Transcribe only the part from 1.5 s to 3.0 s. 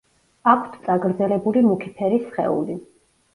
მუქი ფერის სხეული.